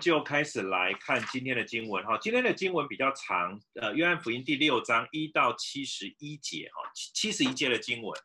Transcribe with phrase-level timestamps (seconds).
[0.00, 2.16] 就开始来看今天的经文哈。
[2.18, 8.18] 今天的经文比较长，呃，约翰福音第六章一到七十一节哈，七十一节的经文。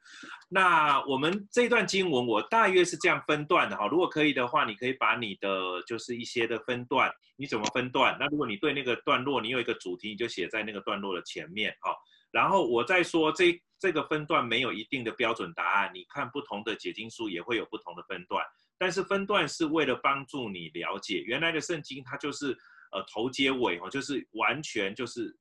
[0.49, 3.87] 那我们这段经文我大约是这样分段的哈。
[3.87, 8.15] 如果可以的话，你可以把你的就是一些的分段，你怎么分段？
[8.19, 11.93] 那如果你对那个段落你有一个主题，你就写在那个段落的前面哈。
[12.31, 18.43] 然后我再说这这个分段没有一定的标准答案，你看不同的解经书也会有不同的分段。
[18.77, 22.47] 但是分段是为了帮助你了解原来的圣经，它就是
[22.91, 25.33] 呃头接尾哈，就是完全就是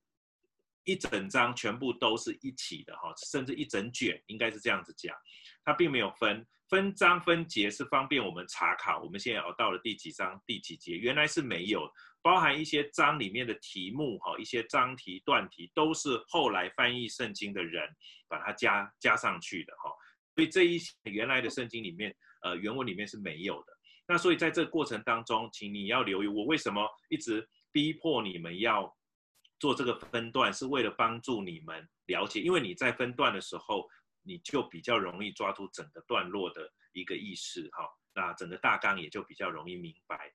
[0.85, 5.17] 一整章全部都是一起的哈，甚至一整卷应该是这样子讲，
[5.65, 9.03] 它并没有分分章分节是方便我们查考。
[9.03, 11.91] 我们现在哦到了第几章第几节，原来是没有
[12.23, 17.89] 包含一些章里面的题目哈，一些章题段题都是后来翻译圣经的人
[18.29, 19.91] 把它加加上去的哈，
[20.37, 22.15] 所以这一些原来的圣经里面。
[22.45, 23.73] 呃，原文里面是没有的。
[24.07, 28.95] 那所以在这个过程当中，请你要留意，我为什么一直逼迫你们要
[29.59, 32.43] 做这个分段，是为了帮助你们了解。
[32.43, 33.89] 因为你在分段的时候，
[34.23, 40.31] 你就比较容易抓住整个段落的一个意识，哈，那整个大纲也就比较容易明白。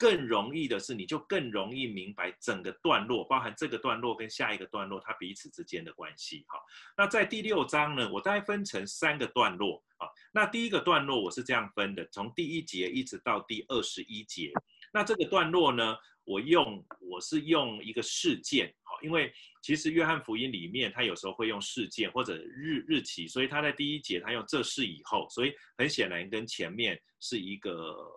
[0.00, 6.42] 更容易的是，你就更容易明白整个段落，包含这个段落跟下一个段落它彼此之间的关系。
[6.48, 6.58] 哈，
[6.96, 9.84] 那在第六章呢，我大概分成三个段落。
[9.98, 14.50] 啊，那第一个段落我是这样分的，从第一节一直到第二十一节。
[14.90, 18.74] 那这个段落呢，我用我是用一个事件。
[18.82, 28.10] 好，因为其实约翰福音里面他有时候会用事件或者日日期，所以他在第一节他用这事以后，所以很显然跟前面是一个。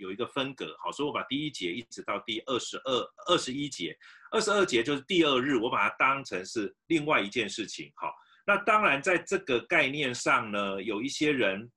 [0.00, 3.96] 有一个分隔，好，所以我把第一节一直到第二十二、二十一节，
[4.30, 8.12] 二十二节就是第二日，我把它当成是另外一件事情，好，
[8.46, 11.70] 那当然在这个概念上呢，有一些人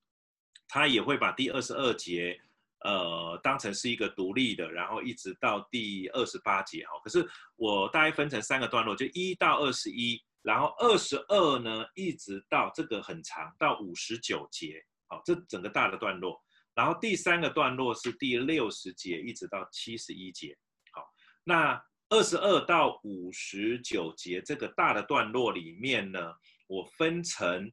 [0.67, 2.39] 他也会把第二十二节，
[2.79, 16.42] 呃，当成是一个独立的，然后一直到第二十八节，好，可是我大概分成三个段落，就一到二十一，然后二十二呢，一直到这个很长到五十九节，好，这整个大的段落。
[16.75, 20.57] 然后第三个段落是第六十节一直到七十一节，
[20.91, 21.03] 好，
[21.43, 21.79] 那
[22.09, 26.33] 二十二到五十九节这个大的段落里面呢，
[26.67, 27.71] 我分成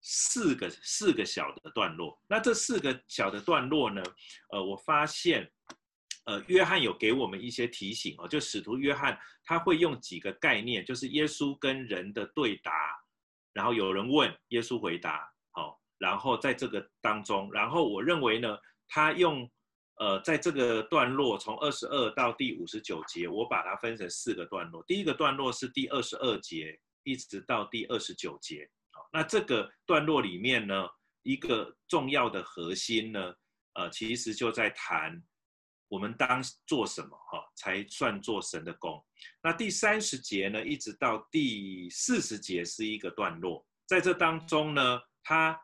[0.00, 2.20] 四个四个小的段落。
[2.28, 4.02] 那这四个小的段落呢，
[4.52, 5.48] 呃，我发现，
[6.24, 12.72] 呃，约翰有给我们一些提醒哦，就使徒约翰他会用几个概念，就是耶稣跟人的对答，
[13.52, 15.29] 然后有人问，耶稣回答。
[16.00, 18.56] 然后在这个当中，然后我认为呢，
[18.88, 19.46] 他用，
[19.96, 24.82] 呃，在这个段落从二十二到第五十九节，我把它分成四个段落。
[24.88, 30.88] 第一个段落是第二十二节一直到第二十九节，好，那这个段落里面呢，
[31.22, 33.34] 一个重要的核心呢，
[33.74, 35.22] 呃，其实就在谈
[35.88, 39.04] 我们当做什么哈，才算做神的工。
[39.42, 45.60] 那第三十节呢，一直到第四十节是一个段落，在这当中呢，他。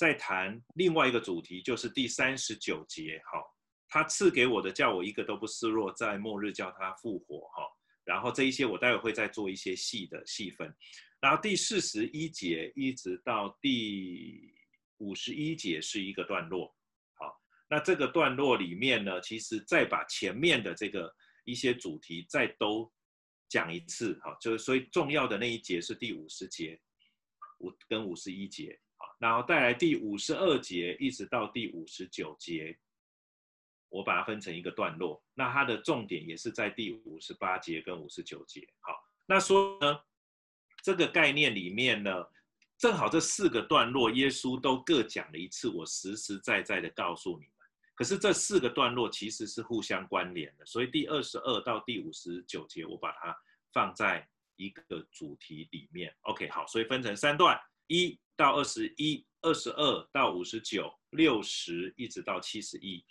[0.00, 3.38] 再谈另外一个主题，就是第三十九节，哈，
[3.86, 7.62] 他赐给我的，叫我一个都不示弱，在末日叫他复活，哈。
[8.02, 10.74] 然后这一些我待会会再做一些细的细分。
[11.20, 14.54] 然后第四十一节一直到第
[14.96, 16.74] 五十一节是一个段落，
[17.18, 22.90] 好，那这个段落里面呢，其实再把前面的这个一些主题再都
[23.50, 26.80] 讲一次，好，就是所以重要的那一节是第五十节，
[27.58, 28.80] 五跟五十一节。
[29.20, 32.78] 然后带来第五十二节一直到第五十九节，
[33.90, 35.22] 我把它分成一个段落。
[35.34, 38.66] 那它的重点也是在第五十八节跟五十九节。
[38.80, 38.94] 好，
[39.26, 40.00] 那说呢，
[40.82, 42.26] 这个概念里面呢，
[42.78, 45.68] 正好这四个段落，耶稣都各讲了一次。
[45.68, 50.64] 我实实在在的告诉你们，可是这四个段落其实是互相关联的。
[50.64, 53.36] 所以第二十二到第五十九节，我把它
[53.70, 56.10] 放在一个主题里面。
[56.22, 57.60] OK，好，所以分成三段
[57.90, 58.18] 一。
[58.36, 63.04] 到二十一、二十二到五十九、六十，一直到七十一。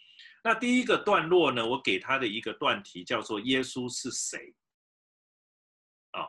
[0.43, 4.55] 那第一个段落呢，我给他的一个段题叫做“耶稣是谁”。
[6.17, 6.25] 啊，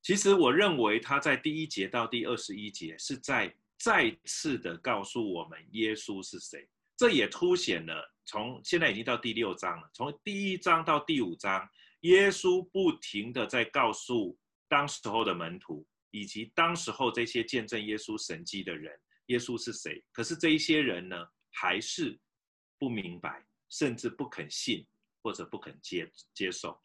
[0.00, 6.68] 其实我认为他在第一节到第二十一节是在再次的告诉我们耶稣是谁。
[6.96, 11.68] 这也凸显了从现在已经到第六章了，从第一章到第五章，
[12.02, 15.84] 耶稣不停的在告诉当时候的门徒。
[16.14, 18.96] 以及当时候这些见证耶稣神迹的人，
[19.26, 20.00] 耶稣是谁？
[20.12, 21.16] 可是这一些人呢，
[21.50, 22.16] 还是
[22.78, 24.86] 不明白，甚至不肯信
[25.24, 26.80] 或者不肯接接受。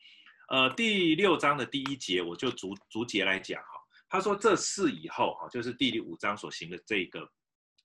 [0.50, 3.70] 呃，第六章的第一节，我就逐逐节来讲哈。
[4.10, 7.32] 他说这事以后哈，就是第五章所行的这个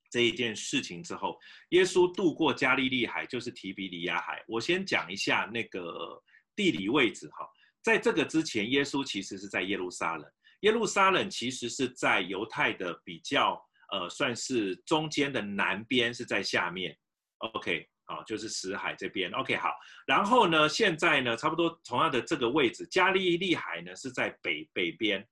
[0.08, 1.38] 这一件事情之后，
[1.72, 4.42] 耶稣渡过加利利海，就是提比里亚海。
[4.48, 6.18] 我先讲一下那个
[6.56, 7.46] 地理位置哈，
[7.82, 10.26] 在这个之前，耶稣其实是在耶路撒冷。
[10.64, 13.62] 耶路撒冷其实是在犹太的比较
[13.92, 16.96] 呃，算是中间的南边，是在下面。
[17.38, 19.30] OK，好，就是死海这边。
[19.32, 19.68] OK，好。
[20.06, 25.22] 然后呢，现在呢，差不多同样的这个位置，加利利海呢是在北北边。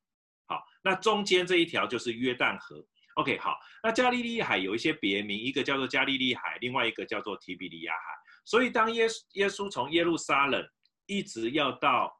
[0.47, 2.85] 好，那中间这一条就是约旦河。
[3.15, 3.57] OK，好。
[3.83, 7.99] 那加利利海有一些别名，一个叫做加利利海，另外一个叫做提比利亚海。
[8.45, 10.63] 所以当耶耶稣从耶路撒冷
[11.07, 12.15] 一直要到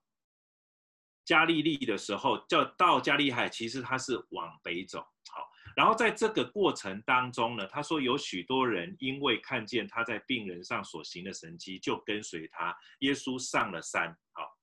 [1.25, 5.01] 加利利的时候，叫到加利海，其实他是往北走。
[5.31, 12.77] 好，然后在这个过程当中呢，他说有许多人因为看见他在病人上所行的神迹，就跟随他。
[12.99, 14.59] 耶稣上了山，好，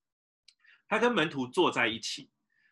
[0.88, 2.30] 他跟门徒坐在一起。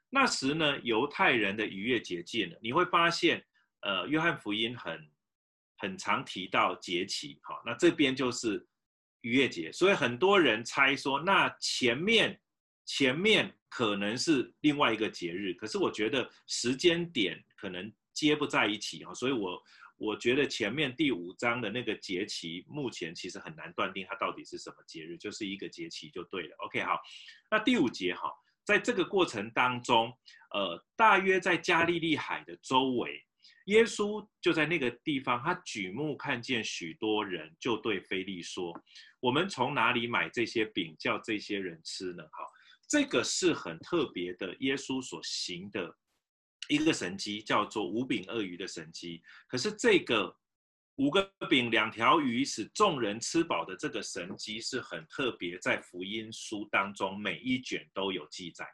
[0.10, 3.46] 那时呢，犹太人的逾越节近了，你会发现，
[3.82, 5.12] 呃，约翰福音很
[5.78, 8.66] 很常提到节期，好，那这边就是
[9.22, 12.40] 逾越节，所以很多人猜说，那前面
[12.86, 19.62] 前面可能是另外一个节日，可是我觉得时间点可能接不在一起啊，所以我
[19.98, 26.56] 我觉得前面第五章的那个节期，目前其实很难断定它到底是什么节日，就是一个节期就对了。
[26.60, 27.00] OK，好，
[27.50, 28.32] 那第五节哈。
[28.64, 30.12] 在这个过程当中，
[30.54, 33.24] 呃，大约在加利利海的周围，
[33.68, 38.78] 耶稣就在那个地方，他举目看见许多人，就对腓利说
[39.22, 42.44] ：“我们从哪里买这些饼，叫这些人吃呢？”好，
[42.88, 45.96] 这个是很特别的，耶稣所行的
[46.70, 49.22] 一个神迹，叫做五饼二鱼的神迹。
[49.48, 50.36] 可是这个。
[51.00, 58.68] 五个饼两条鱼使众人吃饱的这个神迹是很特别，在福音书当中每一卷都有记载。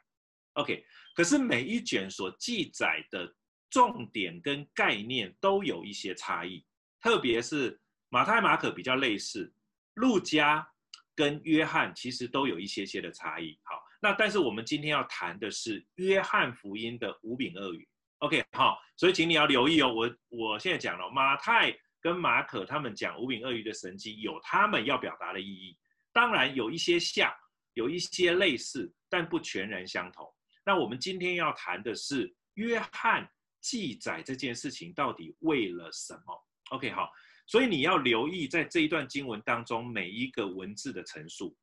[0.54, 3.30] OK，可是每一卷所记载的
[3.68, 6.64] 重点跟概念都有一些差异，
[6.98, 7.78] 特别是
[8.08, 9.52] 马太、马可比较类似，
[9.92, 10.66] 路加
[11.14, 13.60] 跟约翰其实都有一些些的差异。
[13.64, 17.88] 好，那但是我们今天要谈的是约翰福音的五饼二鱼。
[18.18, 21.74] OK，好，所以请你要留意哦，我我现在讲了马太。
[22.02, 25.74] 跟马可他们讲五饼二鱼的神迹，有他们要表达的意义，
[26.12, 27.32] 当然有一些像，
[27.72, 30.30] 有一些类似，但不全然相同。
[30.66, 33.26] 那我们今天要谈的是约翰
[33.62, 37.10] 记载这件事情到底为了什么？OK，好，
[37.46, 41.56] 所以你要留意在这一段经文当中每一个文字的陈述。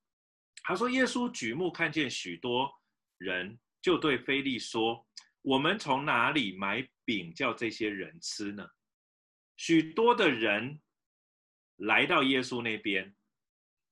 [0.63, 2.72] 他说：“耶稣举目看见许多
[3.18, 5.06] 人，就对腓利说
[5.42, 8.68] ：‘我们从哪里买饼叫这些人吃呢？’”
[9.58, 10.80] 许多的人
[11.78, 13.16] 来到耶稣那边，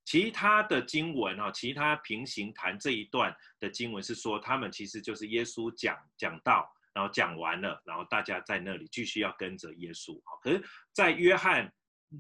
[0.06, 10.20] 其他的经文啊，其他平行谈这一段的经文是说，他们其实就是耶稣讲讲道，然后讲完了，然后大家在那里继续要跟着耶稣。
[10.42, 10.64] 可是，
[10.94, 11.72] 在约翰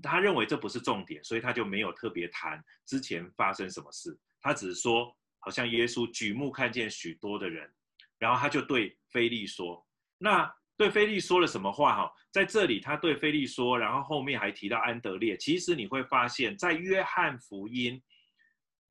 [0.04, 7.72] 他认为这不是重点，所以他就没有特别谈之前发生什么事，他只是说，好像耶稣举目看见许多的人，
[8.18, 9.86] 然后他就对腓利说，
[10.18, 10.54] 那。
[10.80, 11.94] 对腓利说了什么话？
[11.94, 15.36] 哈，在这里他对腓利说，然后后面还提到安德烈。
[15.36, 18.02] 其实你会发现在约翰福音，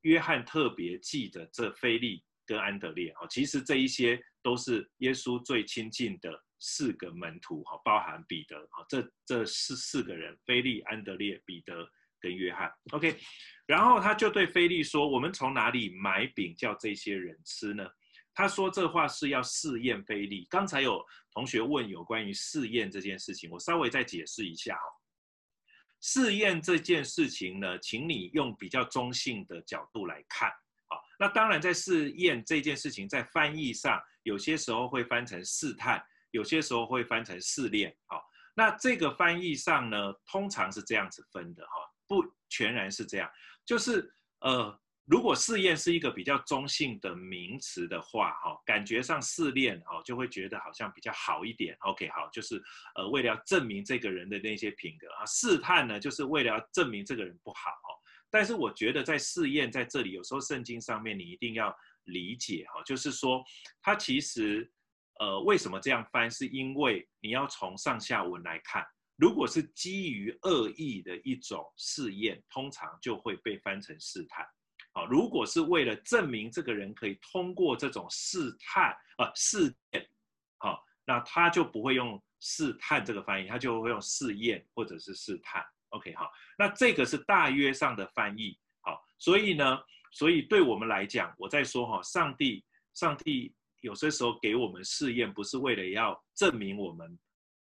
[0.02, 3.10] 约翰特别记得这腓利跟安德烈。
[3.14, 7.64] 哈，其实这一些都是耶稣最亲近的四个门徒。
[7.64, 8.61] 哈，包含彼得。
[8.70, 12.70] 哈，这这四四个人：腓利、安德烈、彼得跟约翰。
[12.92, 13.16] OK，
[13.66, 17.87] 然后他就对菲利说：“我们从哪里买饼叫这些人吃呢？”
[18.34, 20.46] 他说这话是要试验菲利。
[20.48, 24.88] 刚才有同学问有关于试验这件事情，我稍微再解释一下哦。
[26.00, 30.48] 试验这件事情呢，请你用比较中性的角度来看。
[30.87, 37.92] 好，那当然在试验这件事情，在翻译上有些时候会翻成试探，有些时候会翻成试炼。
[38.06, 38.22] 好，
[38.54, 41.72] 那这个翻译上呢，通常是这样子分的哈，
[42.08, 43.30] 不全然是这样，
[43.64, 44.80] 就是呃。
[45.10, 51.74] 如果试验是一个比较中性的名词的话，哈，感觉上试炼哦，就会觉得好像比较好一点。
[51.80, 52.62] OK，好，就是
[52.94, 57.70] 呃，为了要证明这个人的那些品格啊，试探呢，就是为了要证明这个人不好。
[58.28, 61.74] 但是我觉得在试验在这里，有时候圣经上面你一定要
[62.04, 63.42] 理解哈，就是说
[63.80, 64.70] 它其实
[65.20, 68.86] 呃，为什么这样翻，是因为你要从上下文来看，
[69.18, 74.46] 如果是基于恶意的一种试验，通常就会被翻成试探。
[74.92, 80.08] 好如果是为了证明这个人可以通过这种试探啊试验，
[80.58, 85.64] 好，那他就不会用试探这个翻译，他就会用试验或者是试探。
[85.88, 88.56] OK，好，那这个是大约上的翻译。
[88.82, 89.78] 好，所以呢，
[90.12, 97.18] 所以对我们来讲，我在说哈，上帝，上帝有些时候给我们试验，不是为了要证明我们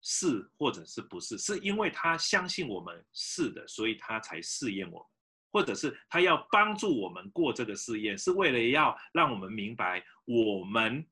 [0.01, 5.07] 是或者是不是，是因为他相信我们是的，所以他才试验我们，
[5.51, 11.07] 或者是他要帮助我们过这个试验，是为了要让我们明白我们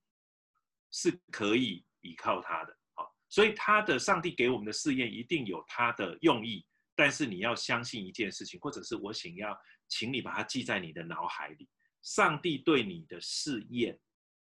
[0.92, 2.76] 是可以依靠他的。
[2.96, 6.66] 好，所以他的上帝给我们的试验一定有他的用意，
[6.96, 9.56] 但是你要相信一件事情，或者是我想要
[9.88, 11.70] 请你把它记在你的脑海里，
[12.02, 14.00] 上帝对你的试验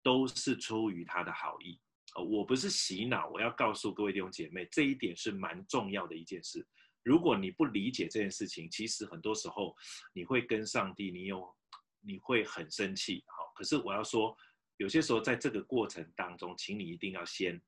[0.02, 1.80] 都是出于他的好意。
[2.22, 6.66] 我不是洗脑，我要告诉各位弟兄姐妹，这一点是蛮重要的一件事。
[7.02, 9.76] 如果你不理解这件事情，其实很多时候
[10.12, 11.54] 你会跟上帝，你有
[12.00, 13.22] 你会很生气。
[13.28, 14.36] 好，可是我要说，
[14.78, 17.60] 有些时候在这个过程当中，请你一定要先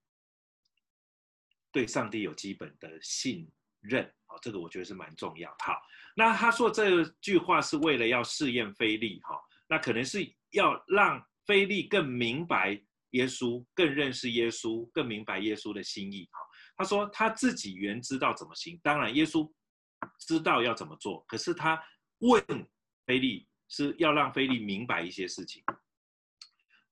[1.71, 3.49] 对上帝有基本的信
[3.81, 4.13] 任。
[4.27, 5.55] 好，这个我觉得是蛮重要。
[5.61, 5.81] 好，
[6.17, 10.19] 那他说这句话是为了要试验菲利，哈，那可能是
[10.51, 12.83] 要让菲利更明白。
[13.11, 16.29] 耶稣更认识耶稣，更明白耶稣的心意。
[16.33, 16.39] 哈，
[16.77, 19.51] 他说他自己原知道怎么行，当然耶稣
[20.21, 21.83] 知道要怎么做，可是他
[22.19, 22.43] 问
[23.07, 25.63] 腓利是要让腓利明白一些事情。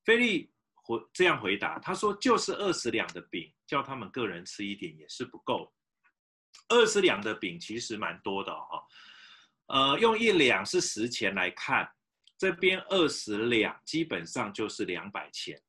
[0.03, 5.73] 腓利回这样回答，他说就是二十两的饼，叫他们个人吃一点也是不够。
[6.69, 8.83] 二十两的饼其实蛮多的哈，
[9.67, 11.87] 呃，用一两是十钱来看，
[12.37, 15.61] 这边二十两基本上就是两百钱。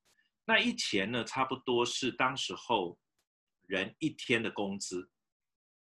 [0.48, 2.98] 那一钱呢，差不多是当时候
[3.66, 5.06] 人一天的工资，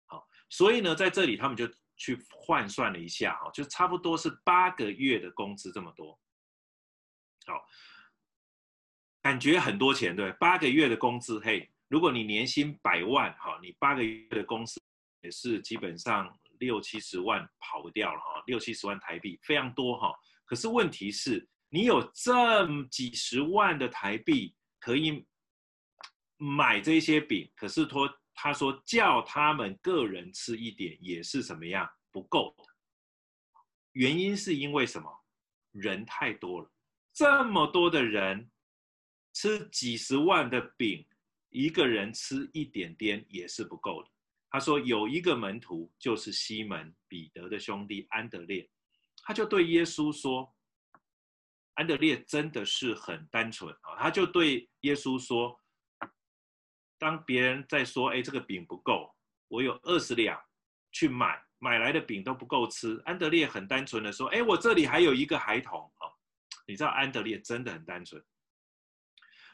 [0.05, 6.21] 好，所以呢，在这里他们就去换算了一下，哈，就差不多是八个月的工资这么多，
[7.47, 7.67] 好，
[9.23, 14.79] 感觉很多钱，对，八个月的工资，嘿，如果你年薪百万，哈，你八个月的工资
[15.23, 20.15] 也是基本上六七十万跑不掉了，哈，六七十万台币非常多，哈，
[20.45, 21.49] 可是问题是。
[21.73, 25.25] 你有这么几十万的台币可以
[26.37, 32.65] 买这些饼，可是托他说叫他们个人吃一点也是什么样不够的。
[33.93, 35.09] 原因是因为什么？
[35.71, 36.73] 人太多了，
[37.13, 38.51] 这么多的人
[39.33, 41.07] 吃几十万的饼，
[41.51, 44.11] 一个人吃一点点也是不够的。
[44.51, 48.69] 他说有一个门徒就是西门彼得的兄弟安德烈，
[49.23, 50.53] 他就对耶稣说。
[51.81, 55.59] 安德烈真的是很单纯啊，他就对耶稣说
[57.01, 59.11] ：“当别人在说，哎，这个饼不够，
[59.49, 60.39] 我有二十两
[60.93, 66.05] 去买，买来的饼都不够吃。”安德烈很单纯的说：“哎，我这里还有一个孩童啊。”
[66.69, 68.23] 你知道安德烈真的很单纯，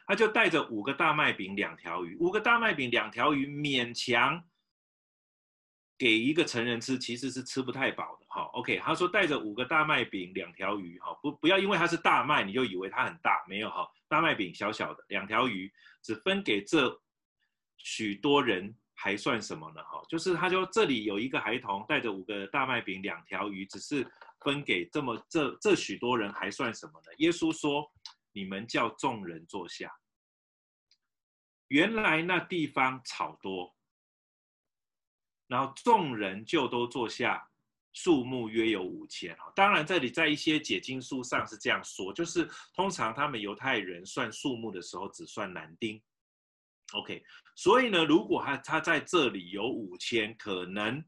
[0.08, 4.44] 他就带着五个大麦饼、两条鱼，五个大麦饼、两条鱼勉强。
[5.98, 8.42] 给一个成人吃其实是吃不太饱的哈。
[8.52, 15.72] OK，他说带着五个大麦饼、两条鱼哈，不不要因为它是大麦你就以为它很大，没有哈，大麦饼小小的，两条鱼
[16.02, 17.00] 只分给这
[17.78, 20.02] 许多人还算什么呢哈？
[20.08, 24.06] 就是他说这里有一个孩童带着五个大麦饼、两条鱼，只是
[24.40, 27.12] 分给这么这这许多人还算什么呢？
[27.18, 27.90] 耶稣说：
[28.32, 29.94] 你们叫众人坐下。
[31.68, 33.75] 原来那地方草多。
[35.48, 37.48] 然后众人就都坐下，
[37.92, 39.44] 数目约有五千啊。
[39.54, 46.02] 当然，这里在一些解经书上是这样说，就是通常他们犹太人算数目的时候只算男丁。
[46.92, 47.24] OK，
[47.56, 51.04] 所以呢，如果他他在这里有五千，可能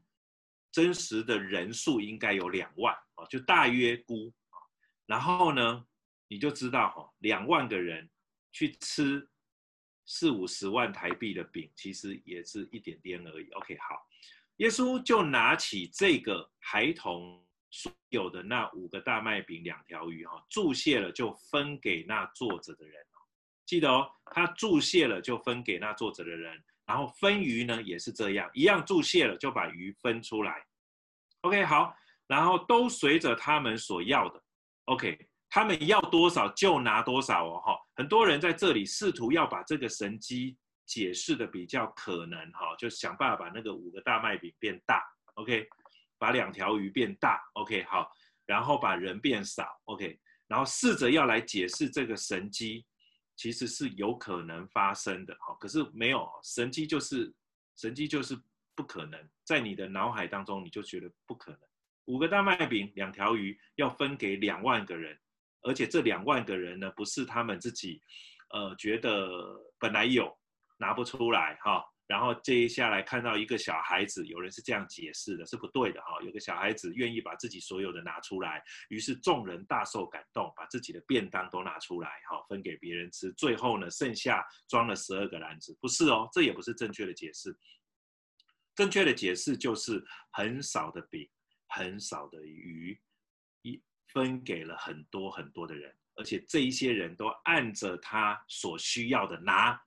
[0.71, 4.33] 真实的人数应该有两万啊，就大约估。
[5.05, 5.85] 然后呢，
[6.27, 8.09] 你就知道哈，两万个人
[8.51, 9.27] 去吃
[10.11, 13.47] 四五十万台币的饼，其实也是一点点而已。
[13.51, 14.07] OK，好。
[14.55, 23.05] 耶稣就拿起这个孩童所有的那五个大麦饼、两条鱼，哈，祝谢了就分给那坐着的人。
[23.67, 30.65] 记得哦，他祝谢了就分给那坐着的人，然后分鱼呢也是这样，一样祝谢了就把鱼分出来。
[31.41, 34.43] OK，好，然后都随着他们所要的。
[34.85, 37.77] OK，他们要多少就拿多少哦，哈。
[37.95, 40.57] 很多人在这里试图要把这个神机。
[40.89, 45.03] 解释的比较可能哈，就想办法把那个五个大麦饼变大
[45.35, 45.69] ，OK，
[46.17, 48.09] 把两条鱼变大，OK，好，
[48.47, 52.83] 然后把人变少，OK，然后试着要来解释这个神机，
[53.35, 57.31] 其实是有可能发生的哈，可是没有神机就是
[57.75, 58.35] 神机就是
[58.73, 61.59] 不可能，在你的脑海当中你就觉得不可能，
[62.05, 65.15] 五个大麦饼两条鱼要分给两万个人，
[65.61, 68.01] 而且这两万个人呢不是他们自己，
[68.49, 69.29] 呃，觉得
[69.79, 70.37] 本来有。
[70.81, 76.21] 拿不出来哈，然后接下来看到一个小孩子，有人是这样解释的，是不对的哈。
[76.23, 83.29] 有个小孩子愿意把自己所有的拿出来，于是众人大受感动，把自己的便当都拿出来哈，分给别人吃。
[83.33, 87.53] 最后呢，剩下装了十二个篮子，不是哦，这也不是正确的解释。
[88.73, 90.01] 正确的解释就是
[90.31, 91.29] 很少的饼，
[91.67, 92.97] 很少的鱼，
[94.13, 99.79] 分给了很多很多的人，而且这一些人都按着他所需要的拿，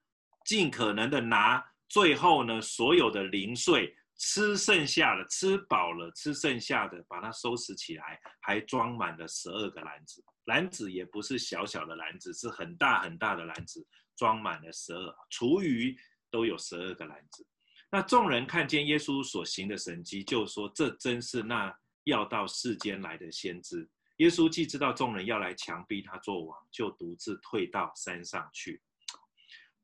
[0.44, 1.64] 尽可能的拿。
[1.88, 10.24] 最后呢，所有的零碎吃剩下的，吃饱了，吃剩下的，把它收拾起来，还装满了十二个篮子。
[10.46, 13.86] 篮子也不是小小的篮子，是很大很大的篮子，
[14.16, 15.14] 装满了十二。
[15.30, 15.94] 厨余
[16.30, 17.46] 都有十二个篮子。
[17.90, 21.70] 那众人看见耶稣所行的神迹，就说：“这真是那
[22.04, 23.86] 要到世间来的先知。”
[24.22, 28.80] 耶稣既知道众人要来强逼他做王，就独自退到山上去。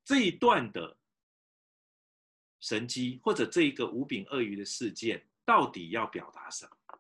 [0.04, 0.96] 这一段的。
[2.60, 6.98] 神迹或者这一个五饼鳄鱼的事件，到底要表达什么？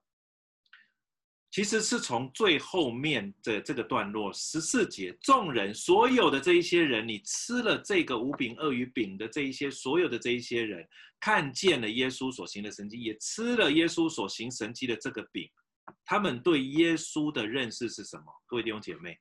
[1.50, 15.50] 其实是从最后面的这个段落十四节，众人所有的这一些人，你吃了这个五饼鳄鱼饼的这一些所有的这一些人，看见了耶稣所行的神迹，也吃了耶稣所行神迹的这个饼，
[16.04, 18.24] 他们对耶稣的认识是什么？
[18.46, 19.18] 各位弟兄姐妹，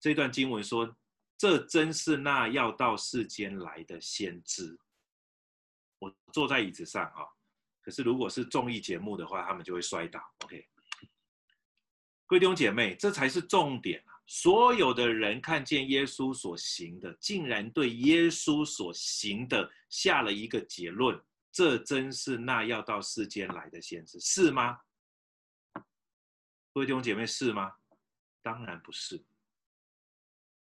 [0.00, 0.96] 这段经文说，
[1.36, 4.78] 这真是那要到世间来的先知。
[5.98, 7.26] 我坐在椅子上啊，
[7.80, 10.20] 可是如果是综艺节目的话，他们就会摔倒。
[10.44, 10.66] OK，
[12.26, 14.14] 各位弟兄姐妹，这才是重点啊！
[14.26, 21.18] 所有的人看见耶稣所行的，竟然对耶稣所行的下了一个结论：
[21.50, 24.78] 这真是那要到世间来的先知，是吗？
[26.78, 27.74] 各位弟兄姐妹，是吗？
[28.40, 29.26] 当然不是。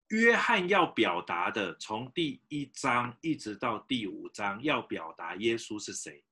[0.09, 6.23] 约翰要表达的，从第一章一直到第五章，要表达耶稣是谁？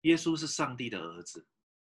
[0.00, 1.46] 耶稣是上帝的儿子。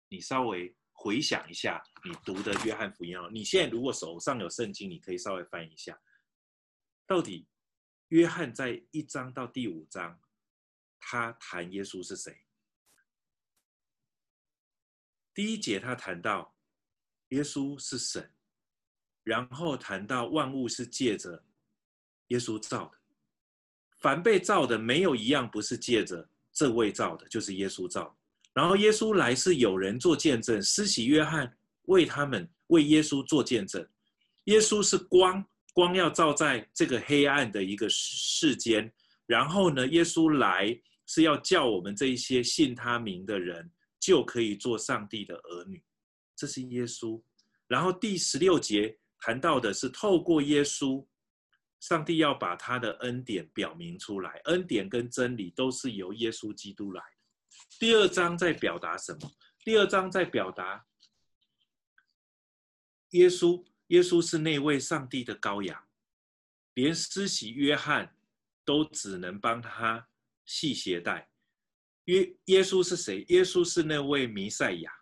[0.08, 3.30] 你稍微回想一下，你读的约翰福音哦。
[3.32, 5.98] 你现在如果手上有圣经，你可以稍微翻一下，
[7.06, 7.48] 到底
[8.08, 10.20] 约翰在一章到第五章，
[10.98, 12.44] 他谈耶稣是谁？
[15.32, 16.54] 第一节他谈到
[17.30, 18.30] 耶稣是神。
[19.22, 21.44] 然后谈到万物是借着
[22.28, 22.98] 耶稣造的，
[23.98, 28.16] 凡被造的没有一样不是借着这位造的，就是耶稣造。
[28.54, 33.86] 然后耶稣来是有人做见证，施洗约翰为他们为耶稣做见证。
[34.44, 38.90] 耶稣是光，光要照在这个黑暗的一个世间。
[39.26, 45.80] 然后呢，耶稣来是要叫我们这一些信他名的人就可以做上帝的儿女，
[46.40, 47.22] 这是耶稣。
[47.68, 48.96] 然后第十六节。
[49.22, 51.06] 谈到的是透过耶稣，
[51.78, 57.16] 上帝要把他的恩典表明出来，恩典跟真理都是由耶稣基督来的。
[57.78, 59.30] 第二章在表达什么？
[59.62, 60.86] 第二章在表达
[63.10, 65.84] 耶稣，耶稣是那位上帝的羔羊，
[66.72, 68.16] 连施洗约翰
[68.64, 70.08] 都只能帮他
[70.46, 71.30] 系鞋带。
[72.06, 73.22] 耶耶稣是谁？
[73.28, 74.99] 耶稣是那位弥赛亚。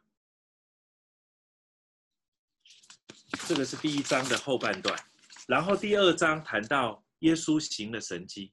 [3.46, 4.98] 这个是第一章的后半段，
[5.46, 8.52] 然后第二章谈到耶稣行了神迹，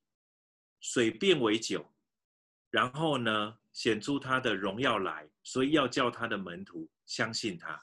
[0.81, 1.85] 水变为酒，
[2.69, 7.81] 然后呢显出他的荣耀来，所以要叫他的门徒相信他，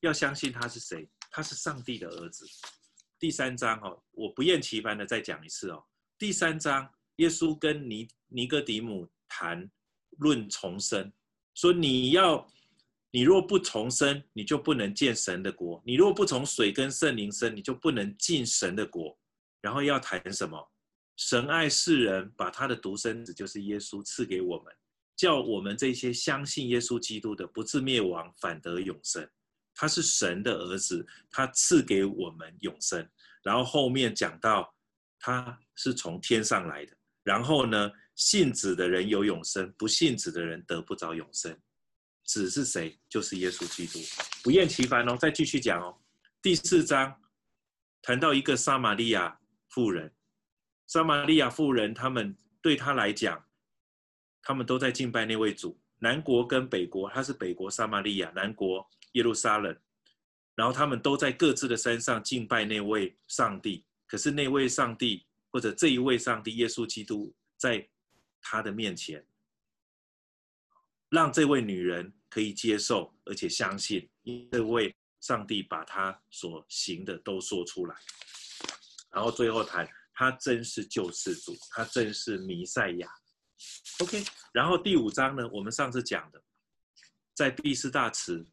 [0.00, 1.08] 要相信他是谁？
[1.30, 2.46] 他是上帝的儿子。
[3.18, 5.82] 第三章哦，我不厌其烦的再讲一次哦。
[6.18, 9.70] 第三章，耶稣跟尼尼哥底母谈
[10.18, 11.10] 论重生，
[11.54, 12.46] 说你要。
[13.14, 19.16] 你若不重生，你就不能见神的国；你若不从水跟圣灵生，你就不能进神的国。
[19.60, 20.58] 然后要谈什么？
[21.16, 24.74] 神爱世人，把他的独生子，就是耶稣赐给我们，
[25.14, 29.24] 叫我们这些相信耶稣基督的，不自灭亡，反得永生。
[29.76, 33.08] 他是神的儿子，他赐给我们永生。
[33.44, 34.74] 然后后面讲到
[35.20, 36.92] 他是从天上来的。
[37.22, 41.56] 然后呢，信子的人有永生，不信子的人得不着永生。
[42.24, 42.98] 子是谁？
[43.08, 43.98] 就是耶稣基督。
[44.42, 45.96] 不厌其烦哦，再继续讲哦。
[46.42, 47.14] 第四章
[48.02, 50.12] 谈到一个撒玛利亚妇人，
[50.86, 53.44] 撒玛利亚妇人，他们对他来讲，
[54.42, 55.78] 他们都在敬拜那位主。
[55.98, 59.74] 南国跟北国，他是北国撒玛利亚，南国耶路撒冷。
[60.54, 63.84] 然后他们都在各自的山上敬拜那位上帝。
[64.06, 67.88] 可是那位上帝，或者这一位上帝耶稣基督，在
[68.40, 69.24] 他的面前。
[71.14, 77.94] 让这位女人可以接受，而且相信，因为上帝把她所行的都说出来，
[79.12, 83.08] 然后最后谈，他真是救世主，他真是弥赛亚
[84.00, 86.42] ，OK，然后第五章呢，我们上次讲的，
[87.32, 88.44] 在毕士大池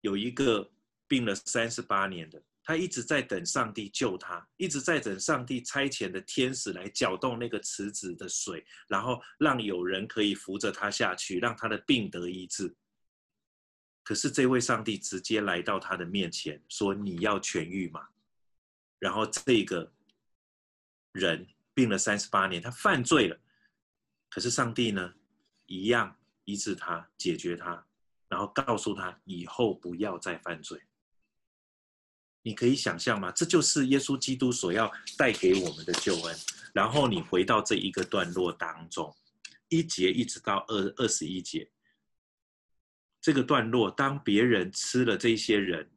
[0.00, 0.72] 有一个
[1.06, 12.74] 病了三十八年的，他一直在等上帝救他，一直在等上帝差遣的天使来搅动那个池子的水，然后让有人可以扶着他下去，让他的病得医治。
[14.02, 18.08] 可是这位上帝直接来到他的面前，说：“你要痊愈吗？”
[18.98, 19.92] 然后这个
[21.12, 23.38] 人病了三十八年，他犯罪了。
[24.28, 25.14] 可是上帝呢，
[25.66, 27.86] 一样医治他，解决他，
[28.28, 30.82] 然后告诉他以后不要再犯罪。
[32.46, 33.32] 你可以想象吗？
[33.32, 36.38] 这就是耶稣基督所要带给我们的救恩。
[36.72, 39.12] 然后你回到这一个段落当中，
[39.68, 41.68] 一节一直到二二十一节，
[43.20, 45.90] 这个段落，当别人吃了这些人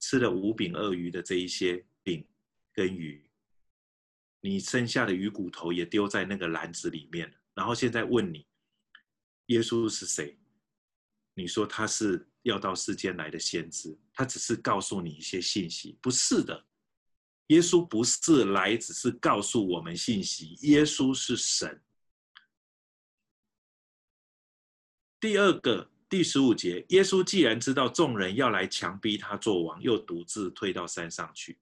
[0.00, 2.26] 吃了五饼二鱼的这一些饼
[2.72, 3.24] 跟鱼，
[4.40, 7.32] 你剩下的鱼骨头也丢在那个篮子里面。
[7.54, 8.44] 然后现在问你，
[9.46, 10.36] 耶稣是谁？
[11.34, 16.64] 你说他是要到世间来的先知，他只是告诉你一些信息，不是的。
[17.48, 21.82] 耶稣不是来只是告诉我们信息，耶稣是神。
[25.20, 31.58] 第二个第十五节，耶稣既然知道众人要来强逼他做王，又独自退到山上去。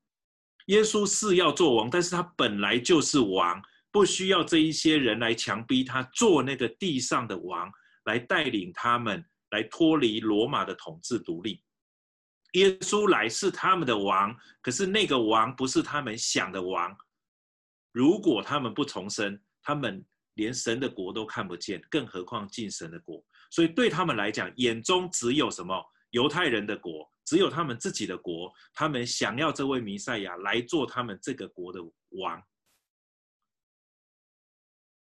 [0.66, 3.62] 耶稣是要做王，但是他本来就是王。
[3.92, 7.68] 不需要这一些人来强逼他做那个地上的王，
[8.04, 11.62] 来带领他们来脱离罗马的统治独立。
[12.54, 16.96] 耶稣来是他们的王，可是那个王不是他们想的王。
[17.92, 23.24] 如果他们不重生，他们连神的国都看不见，更何况进神的国。
[23.50, 25.80] 所以对他们来讲，眼中只有什么？
[26.10, 28.52] 犹太人的国，只有他们自己的国。
[28.74, 32.42] 他们想要这位弥赛亚来做他们这个国的王。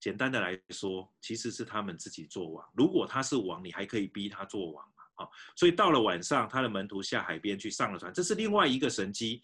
[0.01, 2.67] 简单的来说，其实是他们自己做王。
[2.75, 5.03] 如果他是王，你还可以逼他做王嘛？
[5.17, 9.43] 好，所以到了晚上，他的门徒下海边去上了船，这是另外一个神迹。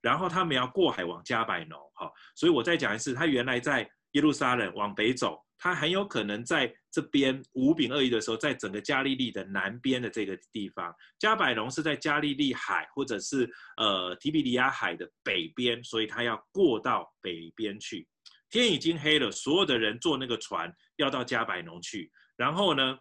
[0.00, 10.92] 然后他们要过海往加百农，好，所以我再讲一次，他原来在耶路撒冷往北走，他很有可能在这边五饼二鱼的时候，在整个加利利的南边的这个地方。
[11.20, 18.04] 加百农是在加利利海或者是呃提比利亚海的北边，所以他要过到北边去。
[18.60, 22.98] 天已经黑了，所有的人坐那个船要到加百农去，然后呢，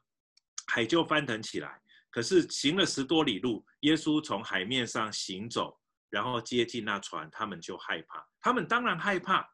[0.67, 1.81] 海就翻腾起来。
[2.09, 5.77] 可是行了十多里路，耶稣从海面上行走，
[6.09, 8.25] 然后接近那船，他们就害怕。
[8.39, 9.45] 他们当然害怕，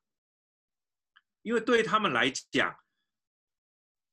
[1.41, 2.75] 因为对他们来讲，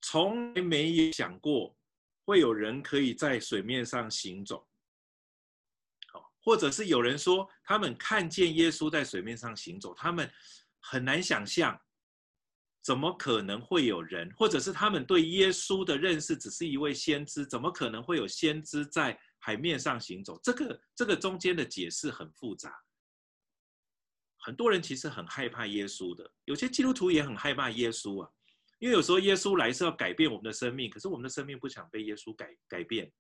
[0.01, 1.77] 从来没有想过
[2.25, 4.67] 会有人可以在水面上行走。
[6.41, 10.33] 或者是有人说，他们看见耶稣在水面上行走，他们。
[10.87, 11.81] 很难想象，
[12.83, 20.39] 怎么可能会有人，或者是他们对耶稣的认识只是一位先知，怎么可能会有先知在海面上行走？
[20.43, 22.75] 这个这个中间的解释很复杂。
[24.39, 28.31] 很多人其实很害怕耶稣的，有些基督徒也很害怕耶稣啊，
[28.79, 33.11] 因为有时候耶稣来是要改变我们的生命，可是我们的生命不想被耶稣改改变。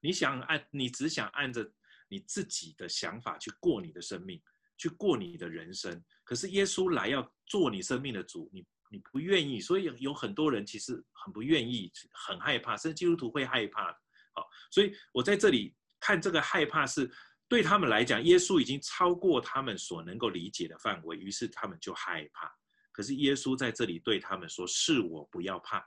[0.00, 1.70] 你想按，你只想按着
[2.08, 4.42] 你自己的想法去过你的生命。
[4.76, 11.90] 去过你的人生，可是耶稣来要做你生命的主，你你不愿意，所以有很多人其实很不愿意，
[12.26, 13.92] 很害怕，甚至基督徒会害怕。
[14.34, 17.10] 好，所以我在这里看这个害怕是
[17.48, 22.50] 对他们来讲，耶稣已经超过他们所能够理解的范围，于是他们就害怕。
[22.90, 25.82] 可是耶稣在这里对他们说：“是我，不要怕。”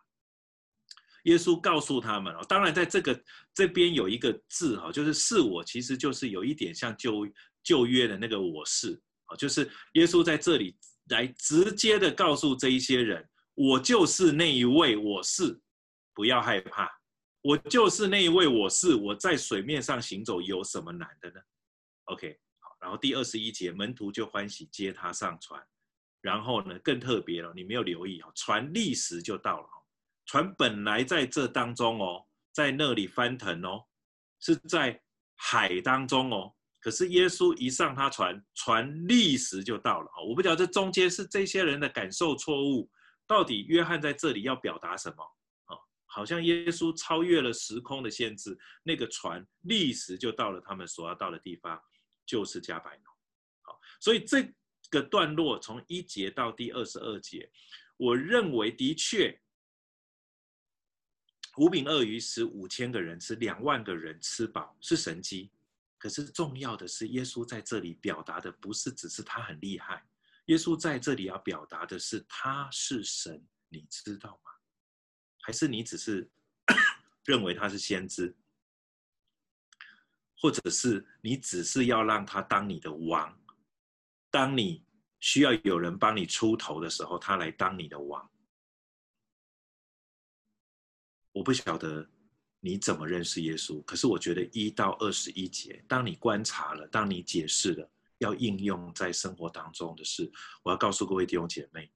[1.25, 7.27] 耶稣告诉他们哦，当然在这个这边有一个字哈，就是“是我”，其实就是有一点像旧。
[7.65, 10.77] 旧约的那个我是啊，就是耶稣在这里
[11.09, 15.59] 来直接的告诉这一些人，我就是那一位我是，
[16.13, 16.87] 不要害怕，
[17.41, 21.41] 我就是那一位我是，我在水面上行走有什么难的呢
[22.05, 25.59] ？OK，好，然后第二十一节，门徒就欢喜接他上船，
[26.21, 29.67] 然后呢更特别了，你没有留意哦，船立时就到了，
[30.27, 32.23] 船本来在这当中哦，
[32.53, 33.83] 在那里翻腾哦，
[34.39, 35.01] 是在
[35.35, 36.54] 海当中哦。
[36.85, 40.11] 可是耶稣一上他船，船立时就到了。
[40.23, 42.87] 我不知道这中间是这些人的感受错误，
[43.25, 45.17] 到底约翰在这里要表达什么？
[46.05, 51.81] 好像耶稣超越了时空的限制，那个船立时就到了他们所要到的地方，
[52.23, 53.05] 就是加百农。
[53.63, 54.47] 好，所以这
[54.91, 57.49] 个段落从一节到第二十二节，
[57.97, 59.41] 我认为的确，
[61.57, 65.49] 五饼二鱼使五千个人吃，两万个人吃饱，是神迹。
[65.97, 70.05] 可是重要的是，耶稣在这里表达的不是只是他很厉害，
[70.45, 74.51] 耶稣在这里要表达的是他是神，你知道吗？
[75.41, 76.29] 还是你只是
[77.25, 78.35] 认为他是先知？
[80.37, 83.39] 或者是你只是要让他当你的王？
[84.29, 84.85] 当你
[85.19, 88.29] 需要有人帮你出头的时候，他来当你的王？
[91.31, 92.07] 我不晓得
[92.65, 100.31] 你怎么认识耶稣，可是我觉得一到二十一节，当你观察了，当你解释了，要应用在生活当中的事，
[100.63, 101.91] 我要告诉各位弟兄姐妹，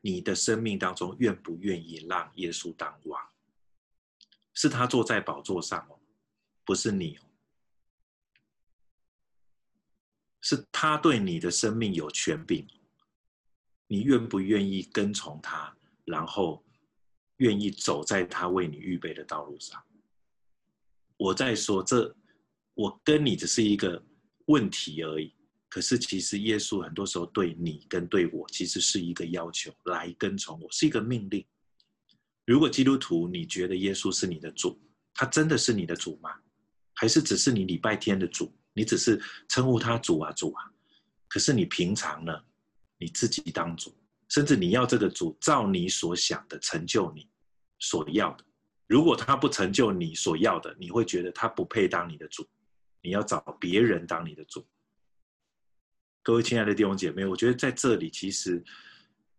[0.00, 3.24] 你的生命当中愿不愿意让耶稣当王？
[4.52, 5.96] 是他坐在宝座上哦，
[6.64, 7.22] 不是你哦，
[10.40, 12.66] 是他对你的生命有权柄，
[13.86, 16.65] 你愿不愿意跟从他，然后？
[17.38, 19.82] 愿意走在他为你预备的道路上。
[21.16, 22.14] 我在说这，
[22.74, 24.02] 我跟你只是一个
[24.46, 25.32] 问题而已。
[25.68, 31.44] 可是其实耶稣很多时候对你跟对我，其实是一个要求，来跟从我，是一个命令。
[32.46, 34.80] 如果基督徒你觉得耶稣是你的主，
[35.12, 36.30] 他真的是你的主吗？
[36.94, 38.50] 还是只是你礼拜天的主？
[38.72, 40.64] 你只是称呼他主啊主啊？
[41.28, 42.32] 可是你平常呢？
[42.98, 43.94] 你自己当主。
[44.28, 47.28] 甚至你要这个主照你所想的成就你
[47.78, 48.44] 所要的，
[48.86, 52.46] 如果他不成就你所要的，你会觉得他不配当你的主，
[53.02, 54.66] 你要找别人当你的主。
[56.22, 58.64] 各位亲爱的弟兄姐妹，我觉得在这里其实，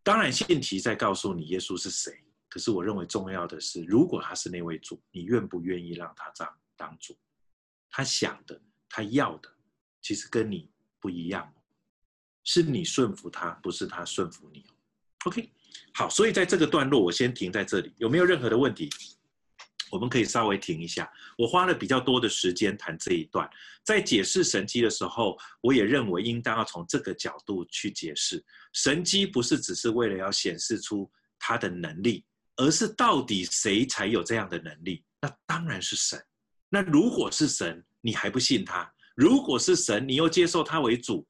[0.03, 7.13] 当然信息在告诉你耶稣是谁，可是我认为重要的是，如果他是那位主，你愿不愿意让他这样当主？
[7.89, 9.53] 他想的，他要的，
[10.01, 10.69] 其实跟你
[11.01, 11.53] 不一样，
[12.45, 14.76] 是你顺服他，不是他顺服你哦。
[15.27, 15.51] OK，
[15.93, 17.93] 好，所以在这个段落，我先停在这里。
[17.97, 18.89] 有没有任何的问题？
[19.91, 21.09] 我们可以稍微停一下。
[21.37, 23.49] 我花了比较多的时间谈这一段，
[23.83, 28.41] 在解释神迹的时候，我也认为应当要从这个角度去解释。
[28.71, 32.23] 神迹不是只是为了要显示出他的能力，
[32.55, 35.03] 而是到底谁才有这样的能力？
[35.21, 36.17] 那当然是神。
[36.69, 38.89] 那如果是神，你还不信他？
[39.13, 41.27] 如果是神，你又接受他为主，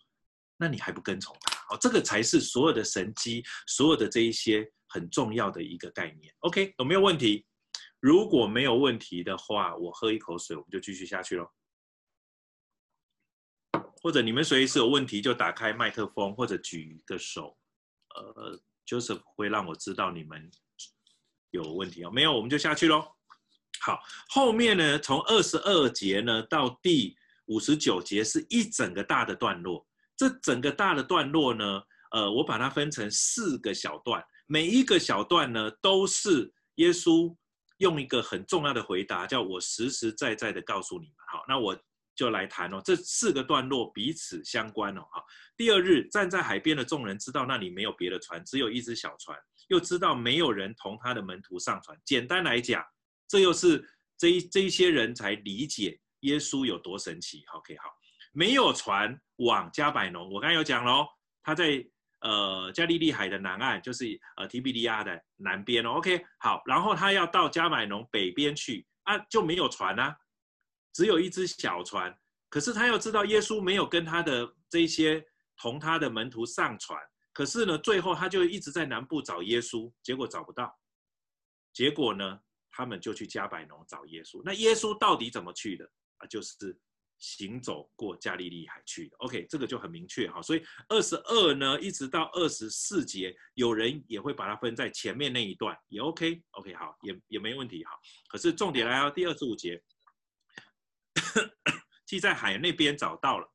[0.55, 1.56] 那你还不跟从他？
[1.69, 6.33] 好，这个才是所有的神机，所有的这一些很重要的一个概念。
[6.39, 7.45] OK，有没有问题？
[7.99, 11.49] 如果没有问题的话，我喝一口水，我们就继续下去喽。
[14.03, 17.57] 或者你们随时有问题就打开麦克风，或者举个手。
[18.15, 20.49] 呃，Joseph 会让我知道你们
[21.49, 22.11] 有问题哦。
[22.11, 23.03] 没有，我们就下去喽。
[23.81, 23.99] 好，
[24.29, 29.86] 后面呢，从二十二节呢到第五十九节是一整个大的段落。
[30.17, 37.33] 这整个大的段落呢，呃，我把它分成四个小段，每一个小段呢，都是耶稣
[37.77, 41.15] 用一个很重要的回答，叫我实实在在的告诉你们。
[41.31, 41.79] 好，那我
[42.15, 45.01] 就来谈哦，这四个段落彼此相关哦。
[45.11, 45.23] 好，
[45.55, 51.95] 第二日站在海边的众人知道那里没有别的船，只有一只小船，又知道没有人同他的门徒上船。
[52.03, 52.83] 简单来讲，
[53.27, 57.43] 这又是这一这一些人才理解耶稣有多神奇。
[57.53, 57.91] OK，好。
[58.37, 61.07] 没有船往加百农，我刚才有讲喽，
[61.41, 61.83] 他在
[62.19, 65.93] 呃加利利海的南岸，就是呃提比利亚的南边哦。
[65.93, 70.15] OK，好，然后他要到加百农北边去啊，就没有船啊，
[70.93, 72.15] 只有一只小船。
[72.47, 75.25] 可是他又知道耶稣没有跟他的这些
[75.59, 77.01] 同他的门徒上船，
[77.33, 80.71] 可是呢，最后他就一直在南部找耶稣，结果找不到。
[81.73, 84.43] 结果呢，他们就去加百农找耶稣。
[84.45, 86.27] 那耶稣到底怎么去的啊？
[86.27, 86.79] 就是。
[87.19, 90.41] 行走过加利利海去的，OK，这个就很明确哈。
[90.41, 97.91] 所以二十二呢，一直到二十四节，有人也会把它分在前面那一段，也 OK，OK，好，也也没问题哈。
[98.29, 99.81] 可是重点来到第二十五节，
[102.05, 103.51] 既在海那边找到了，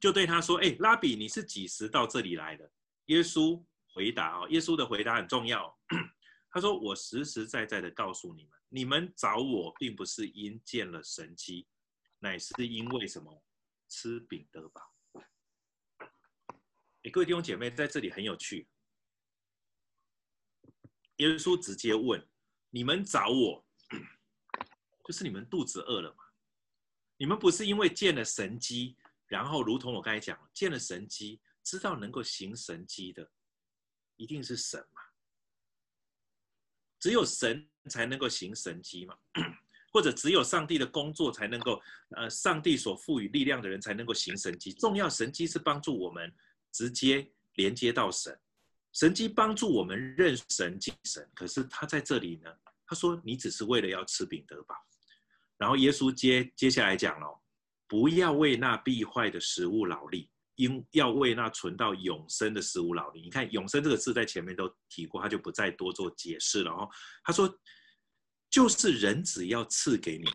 [0.00, 2.70] 就对他说：“哎，拉比，你是几时到这里来的？”
[3.06, 5.78] 耶稣回答：“哦，耶稣的回答很重要。
[6.50, 11.66] 他说：我实实在在的告诉你们，你们找我，并不是因见了神迹。”
[12.18, 13.42] 乃是因为什么？
[13.88, 14.92] 吃饼得饱。
[17.04, 18.68] 哎，各位弟兄姐妹，在这里很有趣。
[21.18, 22.28] 耶稣直接问
[22.70, 23.64] ：“你们找我，
[25.04, 26.24] 就是你们肚子饿了吗？
[27.16, 33.30] 你们不是因为见了神迹，然后如同我刚才讲，见了神迹，知道能够行神迹的，
[34.16, 35.00] 一定是神嘛？
[36.98, 39.16] 只有神才能够行神迹嘛？”
[39.96, 41.80] 或者只有上帝的工作才能够，
[42.10, 44.70] 呃，上帝所赋予力量的人才能够行神迹。
[44.70, 46.30] 重要神迹是帮助我们
[46.70, 48.38] 直接连接到神，
[48.92, 51.26] 神迹帮助我们认神敬神。
[51.34, 52.50] 可是他在这里呢，
[52.86, 54.74] 他说你只是为了要吃饼得饱。
[55.56, 57.40] 然后耶稣接接下来讲了，
[57.88, 63.22] 不要为那必坏的食物劳力，因要为那存到永生的食物劳力。
[63.22, 66.86] 你看“永生”这个字在前面都提过，他就不再多做解释了哦。
[67.24, 67.48] 他说，
[68.56, 70.34] 就是人子要赐给你们，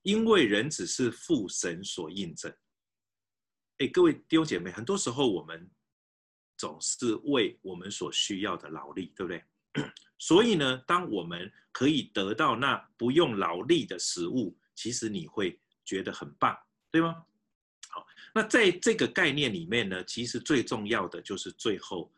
[0.00, 2.50] 因为人子是父神所印证。
[3.76, 5.70] 哎，各位弟兄姐妹，很多时候我们
[6.56, 9.44] 总是为我们所需要的劳力，对不对？
[10.18, 16.58] 所以呢，当我们可以得到那不用劳力的食物，其实你会觉得很棒，
[16.90, 17.22] 对吗？
[17.90, 22.10] 好，那在这个概念里面呢，其实最重要的就是最后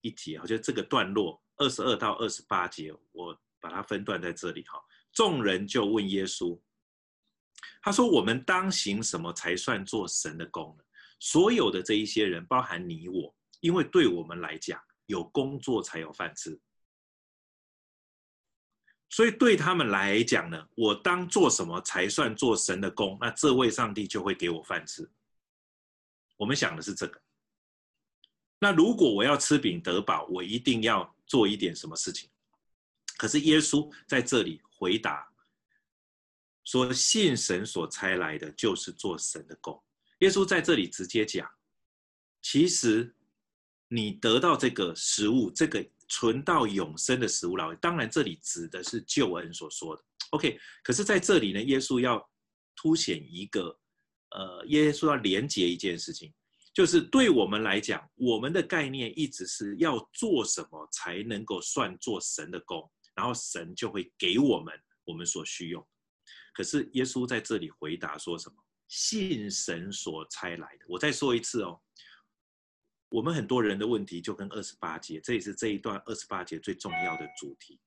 [0.00, 4.78] 一节，就这个段落二十二到二十八节，我把它分段在这里哈。
[5.12, 6.60] 众人就问耶稣，
[7.82, 10.84] 他说：“我们当行什么才算做神的工呢？”
[11.20, 16.60] 所有的这一些人，包含你我，因为对我们来讲，有工作才有饭吃。
[19.10, 23.16] 所以对他们来讲呢，我当做什么才算做神的工？
[23.20, 25.10] 那这位上帝就会给我饭吃。
[26.36, 27.20] 我们想的是这个。
[28.60, 32.28] 那如果我要吃饼得饱，我一定要做一点什么事情。
[33.18, 35.28] 可是耶稣在这里回答
[36.64, 39.78] 说：“信神所差来的，就是做神的工。”
[40.20, 41.46] 耶稣在这里直接讲，
[42.40, 43.14] 其实
[43.88, 45.86] 你得到这个食物，这个。
[46.10, 50.02] 存到永生的食物劳力，当然这里指的是救恩所说的。
[50.30, 52.26] OK，可是在这里呢，耶稣要
[52.74, 53.78] 凸显一个，
[54.30, 56.32] 呃，耶稣要连接一件事情，
[56.72, 64.72] 就是对我们来讲，我们的概念一直是要做什么才能够算做神的工，然后神就会给我们
[65.04, 65.84] 我们所需用。
[66.54, 68.54] 可是耶稣在这里回答说什么？
[68.86, 70.86] 信神所差来的。
[70.88, 71.80] 我再说一次哦。
[73.08, 77.80] 我们很多人的问题就跟二十八节，这也是这一段二十八节最重要的主题。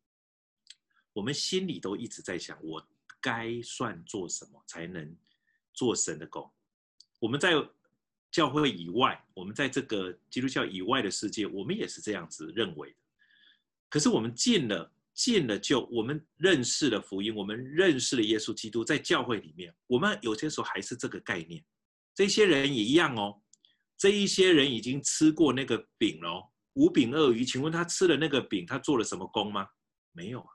[1.13, 2.85] 我们心里都一直在想，我
[3.21, 5.15] 该算做什么才能
[5.73, 6.51] 做神的工？
[7.19, 7.53] 我们在
[8.29, 12.97] 教会以外，我们在这个基督教以外的世界，我们也是这样子认为的。
[13.89, 21.63] 可是我们进了进了就，我们认识了福音，我们认识了耶稣基督，在教会里面，我们有些时候还是这个概念。
[22.15, 23.41] 这些人也一样哦。
[23.97, 27.45] 这一些人已经吃过那个饼了，五饼二鱼。
[27.45, 29.67] 请问他吃了那个饼，他做了什么工吗？
[30.11, 30.49] 没有啊。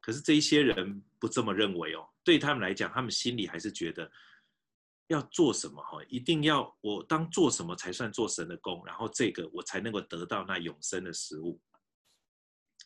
[0.00, 2.08] 可是这一些人不这么认为哦。
[2.22, 4.10] 对他们来讲，他们心里还是觉得
[5.08, 11.60] 要做什么哈，一定要我当做什么才算做神的工，然后这个我才能够得到那永生的食物。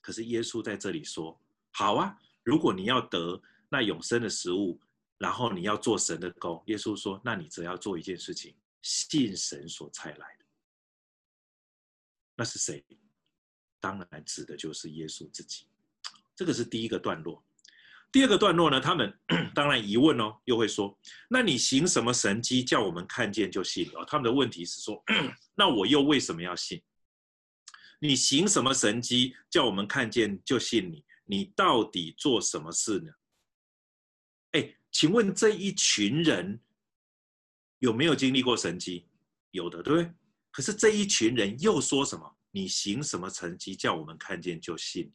[0.00, 1.38] 可是耶稣在这里说：
[1.72, 4.80] 好啊，如果你要得那永生的食物，
[5.18, 8.54] 然后你要做神的工，耶稣说：那你只要做一件事情。
[8.80, 10.44] 信神所差来的，
[12.36, 12.82] 那是谁？
[13.80, 15.66] 当然指的就是耶稣自己。
[16.36, 17.44] 这个是第一个段落。
[18.12, 18.80] 第二个段落呢？
[18.80, 19.12] 他们
[19.52, 20.96] 当然疑问哦，又会说：
[21.28, 24.04] 那你行什么神迹，叫我们看见就信哦？
[24.06, 25.02] 他们的问题是说：
[25.56, 26.80] 那我又为什么要信？
[27.98, 31.04] 你行什么神迹，叫我们看见就信你？
[31.24, 33.12] 你到底做什么事呢？
[34.52, 36.60] 哎，请问这一群人。
[37.80, 39.06] 有没有经历过神迹？
[39.52, 40.12] 有的，对不对？
[40.50, 42.36] 可是这一群人又说什么？
[42.50, 45.12] 你行什么神迹，叫我们看见就信？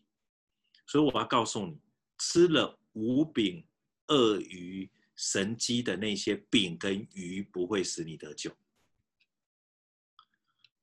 [0.88, 1.78] 所以我要告诉你，
[2.20, 3.68] 吃了五饼
[4.08, 8.50] 鳄鱼神迹的那些饼跟鱼，不会使你得救；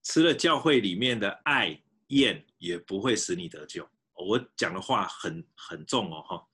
[0.03, 3.89] 吃了教会里面的爱宴，也不会使你得救。
[4.15, 6.47] 我讲的话很很重哦，哈！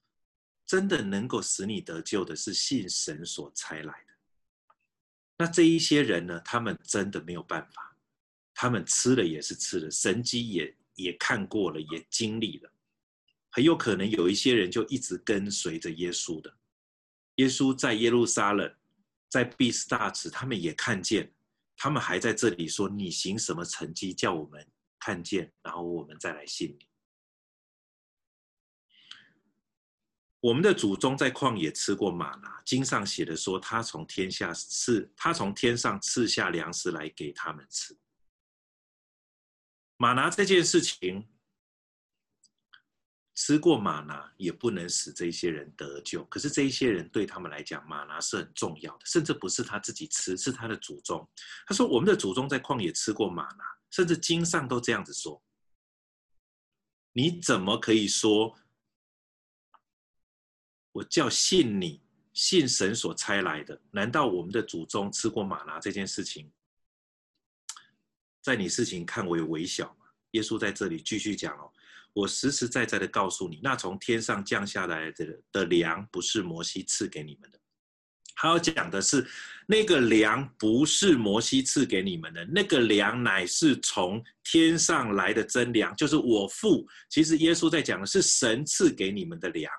[0.64, 4.14] 真的能够使你得救的是信神所差来的。
[5.38, 6.40] 那这一些人呢？
[6.40, 7.96] 他们真的没有办法，
[8.54, 12.72] 他们吃了也是吃了，神迹也也看过了，也经历了，
[13.50, 16.56] 很有可能有一些人就一直跟随着耶稣的。
[17.36, 18.74] 耶稣在耶路撒冷，
[19.28, 21.30] 在毕斯大池，他们也看见，
[21.76, 24.66] 他们还在这里说：“你行什么神迹，叫我们
[24.98, 26.88] 看见，然后我们再来信你。”
[30.40, 37.98] 我们的祖宗在旷野吃过马拿，经上写的说，他从天下赐，他从天上赐下粮食来给他们吃。
[39.96, 41.26] 马拿这件事情，
[43.34, 46.22] 吃过马拿也不能使这些人得救。
[46.26, 51.28] 可是这一些人对他们来讲，马拿是很重要的，甚至不是他自己吃，是他的祖宗。
[51.66, 55.42] 他说，我们的祖宗在旷野吃过马拿，甚至经上都这样子说。
[57.12, 58.58] 你怎么可以说？
[60.92, 63.82] 我叫信你，信神所差来的。
[63.90, 66.50] 难道我们的祖宗吃过马拿这件事情，
[68.42, 70.06] 在你事情看为微小吗？
[70.32, 71.72] 耶稣在这里继续讲哦，
[72.12, 77.60] 我实实在在的告诉你，那从天上降下来的的粮，不是摩西赐给你们的，
[78.36, 79.26] 他要讲的是，
[79.66, 86.86] 那个粮不是摩西赐给你们的，那个粮乃是从天上来的真粮，就是我父。
[87.08, 89.72] 其实耶稣在讲的是神赐给你们的粮。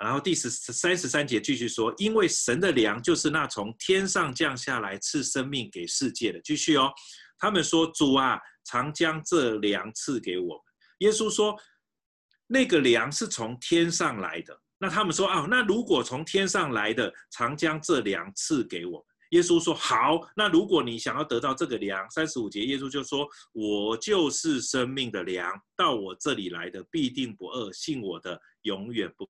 [0.00, 6.40] 然后第十三十三节继续说，因为神的粮就是那从天上降下来赐生命给世界的。
[6.42, 6.88] 继续哦，
[7.36, 10.62] 他们说主啊，常将这粮赐给我们。
[10.98, 11.58] 耶稣说，
[12.46, 14.56] 那个粮是从天上来的。
[14.78, 19.02] 那他们说啊，那如果从天上来的，常将这粮赐给我们。
[19.32, 29.28] 耶稣说好，那如果你想要得到这个粮，三十五节耶稣就说，我就是生命的粮，到我这里来的必定不饿，信我的永远不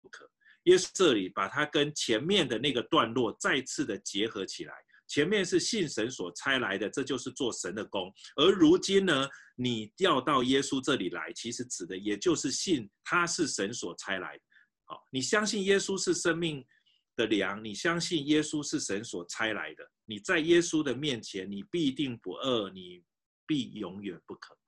[0.00, 0.26] 不渴。
[0.62, 4.72] 耶稣这里把它跟前面的那个段落再次的结合起来，
[5.06, 14.42] 前面是信神所差来的，这就是做神的工，而如今呢，你调到耶稣这里来，其实指的也就是信他是神所差来的。
[14.88, 16.66] 好，你相信耶稣是生命
[17.14, 23.04] 的粮，你相信耶稣是神所差来的，你在耶稣的面前，你必定不饿，你
[23.46, 24.58] 必永远不渴。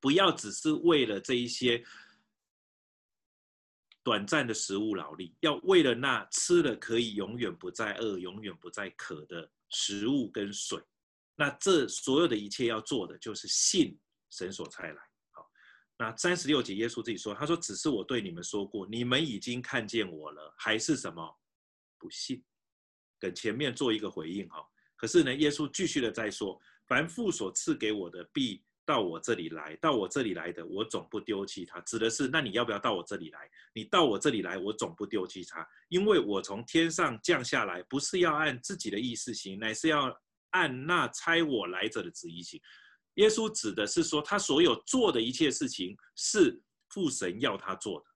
[0.00, 1.84] 不要只是为了这一些
[4.02, 10.82] 短暂的食物劳力，要为了那吃了可以永远不再饿、永远不再渴的食物跟水。
[11.36, 13.98] 那这所有的一切要做的，就是信
[14.30, 15.09] 神所差来。
[16.00, 21.38] 那三十六节，耶稣自己说：“他说，只是我对你们说过，你们已经看见我了，还是什么
[21.98, 22.42] 不信？
[23.18, 24.66] 跟前面做一个回应哈。
[24.96, 31.78] 可是呢，耶稣继续的在说：凡父所赐给我的，必到我这里来；到我这里来的，我总不丢弃他。
[31.82, 33.50] 指的是，那你要不要到我这里来？
[33.74, 40.18] 你到我这里来，我总不丢弃他，因为我从天上降下来，不是要按自己的意思行，乃是要
[40.52, 42.58] 按那差我来者的旨意行。”
[43.14, 48.06] 耶稣指的是说，他所有做的一切事情是父神要他做的，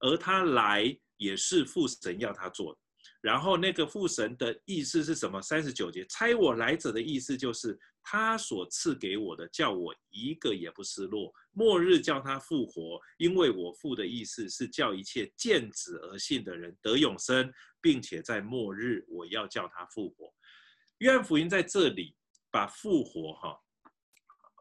[0.00, 2.80] 而他来也是父神要他做的。
[3.20, 5.42] 然后那个父神的意思是什么？
[5.42, 11.32] 三十九节，猜我来者的意思就是他所赐给我的，叫我一个也不失落。
[11.52, 20.32] 末日叫他复活，因为我父的意思是叫一切见子而信的人得永生，并且在末日我要叫他复活。
[20.98, 22.14] 约翰福音在这里
[22.52, 23.58] 把复活哈。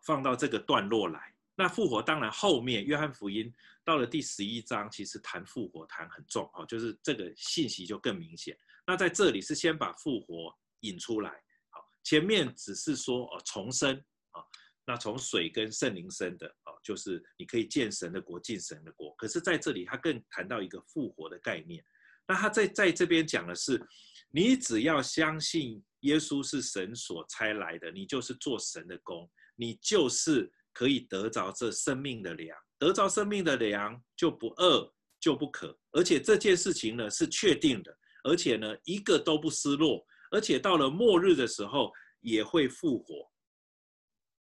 [0.07, 3.53] 放到这个段落来，那复活当然后面约翰福音
[3.83, 8.57] 到了第十一章，其实谈复活谈很重哦，就是这个信息就更明显。
[8.85, 11.29] 那在这里是先把复活引出来，
[11.71, 14.01] 好，前面只是说哦重生
[14.31, 14.41] 啊，
[14.85, 19.13] 那从水跟圣灵生的哦，就是你可以见神的国，进神的国。
[19.15, 21.83] 可是在这里他更谈到一个复活的概念。
[22.25, 23.85] 那他在在这边讲的是，
[24.31, 29.29] 你只要相信耶稣是神所差来的，你就是做神的工。
[29.57, 34.89] 你就是可以得着这生命的粮，得着生命的粮就不饿
[35.19, 41.91] 就不渴，而且这件事情呢是确定的，而且呢一个都不失落，而且到了末日的时候
[42.21, 43.29] 也会复活。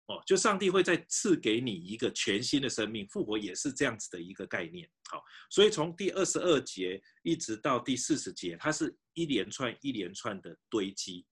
[0.08, 4.90] 哦，就上帝会再赐给你一个全新的生命，复活也是这样子的一个概念。
[5.10, 11.26] 好，所以从第二十二节一直到第四十节，它是一连串一连串的堆积。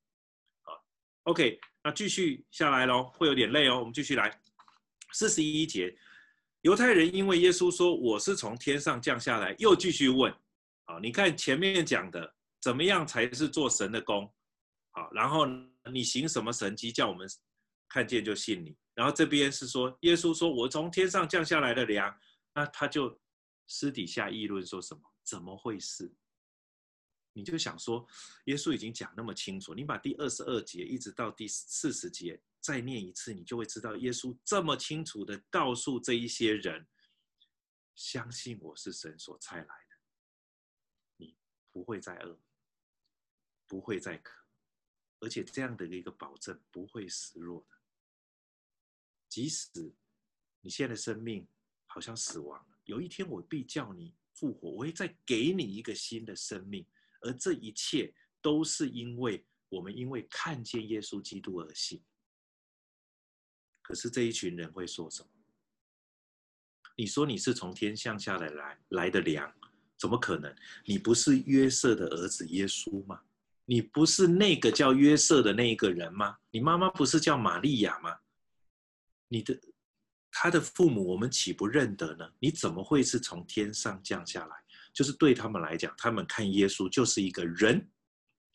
[1.23, 3.79] OK，那继续下来喽，会有点累哦。
[3.79, 4.41] 我们继续来，
[5.11, 5.95] 四十一节，
[6.61, 10.33] 犹太人因为耶稣说我是从天上降下来，又继续问。
[10.85, 14.31] 好，你看前面讲的，怎么样才是做神的工？
[14.91, 15.45] 好，然后
[15.91, 17.27] 你行什么神迹，叫我们
[17.87, 18.75] 看见就信你。
[18.95, 22.13] 然后这边是说，耶稣说我从天上降下来的粮，
[22.53, 23.15] 那他就
[23.67, 25.01] 私底下议论说什么？
[25.23, 26.11] 怎么回事？
[27.33, 28.05] 你就想说，
[28.45, 36.85] 耶稣已经讲那么清楚，你把第二十二节一直到第四十节再念一次，你就会知道耶稣这么清楚的告诉这一些人，
[37.95, 39.97] 相信我是神所差来的，
[41.15, 41.37] 你
[41.71, 42.37] 不会再饿，
[43.65, 44.43] 不会再渴，
[45.21, 47.77] 而且这样的一个保证不会失落的。
[49.29, 49.69] 即使
[50.59, 51.47] 你现在的生命
[51.85, 56.85] 好像死亡了，有一天我必叫你复活，我会再给你一个新的生命。
[57.21, 62.01] 而这一切都是因为我们因为看见耶稣基督而信。
[63.81, 65.29] 可是这一群人会说什么？
[66.97, 69.51] 你说你是从天降下来来来的粮，
[69.97, 70.53] 怎么可能？
[70.85, 73.21] 你不是约瑟的儿子耶稣吗？
[73.65, 76.37] 你不是那个叫约瑟的那一个人吗？
[76.51, 78.19] 你妈妈不是叫玛利亚吗？
[79.29, 79.59] 你的
[80.31, 82.29] 他的父母我们岂不认得呢？
[82.39, 84.55] 你怎么会是从天上降下来？
[84.93, 87.89] 就是对他们来讲，他们看耶稣就是一个人，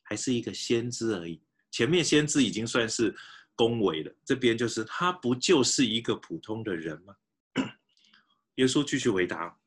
[0.02, 1.42] 还是一个先知而已。
[1.70, 3.14] 前面先知已经算是
[3.54, 7.14] 恭维了，这边就是他不就是一个普通的人吗？
[8.56, 9.58] 耶稣继续回答，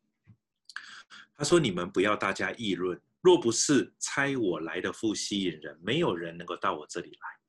[1.35, 7.39] 他说：“你们不要大家议论，若不是差我来的父吸引人，没有人能够到我这里来。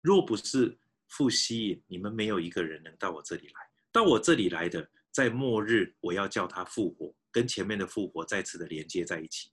[0.00, 3.54] 若不是父吸引，你们没有一个人能到我这里来。
[3.92, 9.50] 到我这里来的，在末日我要叫他复活，跟前面的复活再次的连接在一起。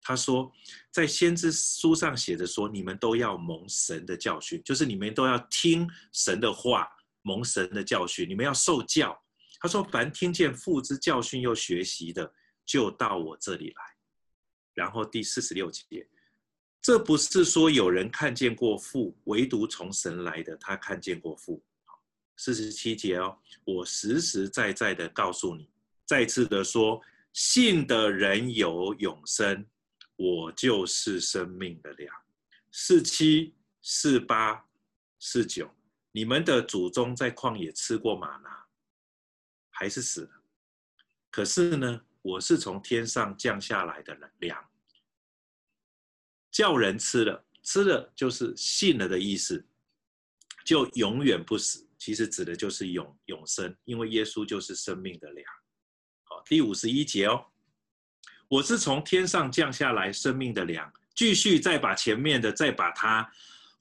[0.00, 0.50] 他说，
[0.90, 6.88] 在先知书上写着说，你们都要蒙神的教训，就是你们都要听神的话，
[7.22, 9.20] 蒙神的教训，你们要受教。
[9.60, 12.32] 他说，凡听见父之教训又学习的，
[12.64, 13.82] 就到我这里来。
[14.72, 16.08] 然后第四十六节，
[16.80, 21.62] 这不是说有人看见过父，唯独从神来的，他看见过父。
[22.36, 25.68] 四十七节哦，我实实在在的告诉你，
[26.08, 27.00] 再次的说，
[27.34, 29.64] 信的人有永生。
[30.16, 32.12] 我就是生命的粮。
[32.72, 34.66] 四七、四八、
[35.20, 35.72] 四九，
[36.10, 38.66] 你们的祖宗在旷野吃过吗哪，
[39.70, 40.42] 还是死了。
[41.30, 44.68] 可是呢，我是从天上降下来的粮，
[46.50, 49.64] 叫人吃了，吃了就是信了的意思，
[50.64, 51.86] 就永远不死。
[51.96, 55.46] 其实指的就是永永生，因为耶稣就是生命的粮。
[56.48, 57.44] 第五十一节哦。
[58.48, 63.30] 我是从天上降下来生命的粮，继续再把前面的再把它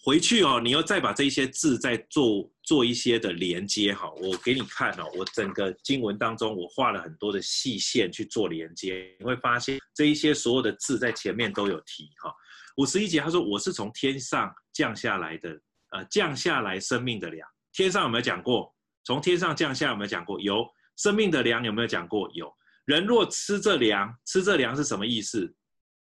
[0.04, 12.34] 回去哦，你又再把这些字再做做一些的连接哈，我给你看哦，我整个经文当中我画了很多的细线去做连接，你会发现这一些所有的字在前面都有提哈。
[12.76, 15.58] 五十一节他说我是从天上降下来的，
[15.92, 18.76] 呃，降下来生命的粮，天上有没有讲过？
[19.06, 20.38] 从天上降下有没有讲过？
[20.42, 22.30] 有，生命的粮有没有讲过？
[22.34, 22.54] 有。
[22.88, 25.54] 人若吃这粮，吃这粮是什么意思？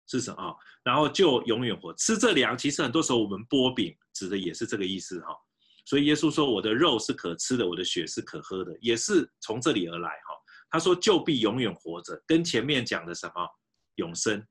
[0.09, 0.57] 是什么？
[0.83, 1.95] 然后就永远活。
[1.95, 5.29] 吃这粮，其实很多时候我们剥饼指的也是这个意思哈。
[5.85, 10.35] 所以耶稣说：“我的肉是可吃的，我的血是可喝的，也是从这里而来哈。”
[10.71, 13.49] 他说：“就必永远活着。”跟前面讲的什么
[13.95, 14.45] 永生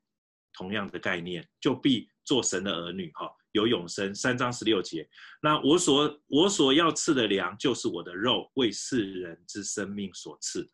[0.53, 4.15] 同样的概念，就必做神的儿女哈，有永生。
[4.15, 5.07] 三章十六节，
[5.41, 10.69] 那我所我所要赐的粮，就是我的肉，为世人之生命所赐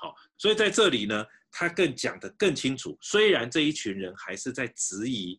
[0.00, 2.96] 好，所以在这里呢，他更讲得更清楚。
[3.02, 5.38] 虽然这一群人还是在质疑，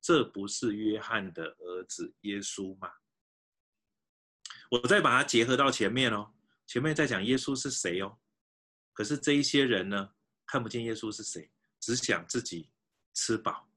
[0.00, 2.90] 这不是约翰的儿子耶稣吗？
[4.68, 6.32] 我再把它结合到前面哦，
[6.66, 8.18] 前面在讲耶稣是谁哦。
[8.92, 10.10] 可是这一些人呢，
[10.44, 11.48] 看不见耶稣是谁，
[11.78, 12.68] 只想自己
[13.14, 13.68] 吃饱，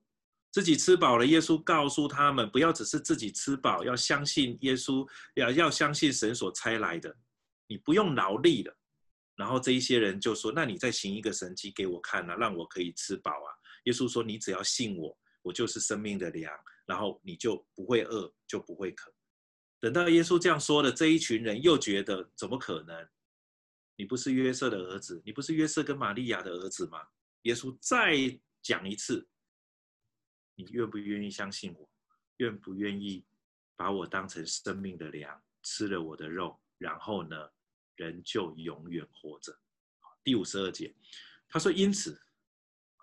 [0.51, 1.25] 自己吃饱了。
[1.27, 7.15] 耶稣告诉他们，不要只是自己吃饱，要相信耶稣，要要相信神所差来的，
[7.67, 8.75] 你不用劳力的。
[9.35, 13.49] 然后这一些人就说：“那你再行一个神迹给我看啊，让我可以吃饱啊。”
[13.85, 16.53] 耶稣说：“你只要信我，我就是生命的粮，
[16.85, 19.11] 然后你就不会饿，就不会渴。”
[19.81, 23.09] 等到耶稣这样说的，这一群人又觉得：“怎么可能？
[23.95, 26.99] 你不是约瑟的儿子，你不是约瑟跟玛利亚的儿子吗？”
[27.43, 29.27] 耶稣再讲一次
[30.55, 31.89] ：“你愿不愿意相信我？
[32.37, 33.25] 愿不愿意
[33.75, 37.49] 把我当成生命的粮，吃了我的肉，然后呢？”
[37.95, 39.57] 人就永远活着。
[40.23, 40.93] 第五十二节，
[41.49, 42.19] 他说：“因此，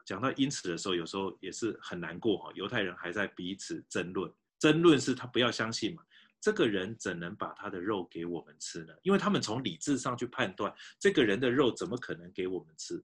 [0.07, 2.51] 讲到因此的时候，有时候也是很难过哈。
[2.55, 6.03] 犹太人还在彼此争论，争论是他不要相信嘛，
[6.41, 8.95] 这个人怎能把他的肉给我们吃呢？
[9.03, 13.03] 因为他们从理智上去判断，这个人的肉怎么可能给我们吃？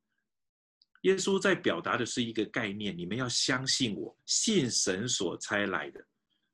[1.02, 6.04] 耶稣在表达的是一个概念：你们要相信我，信神所差来的。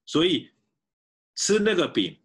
[0.05, 0.51] 所以
[1.37, 2.21] 吃那个饼，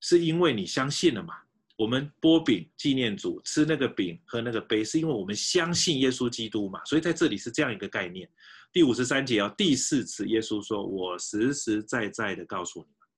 [0.00, 1.40] 是因为你相信了嘛？”
[1.78, 6.84] 我们波饼纪念主，吃那个饼喝那个杯，是因为我们相信耶稣基督嘛？
[6.84, 8.28] 所以在这里是这样一个概念。
[8.72, 13.08] 第五十三节要第四次，耶稣说：“我实实在在的告诉你们，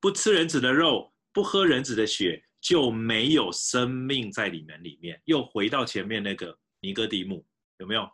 [0.00, 7.46] 不吃人子的肉，不喝人子的血，就没有生命在你们里面。”又回到前面那个尼哥底母，
[7.78, 8.10] 有没有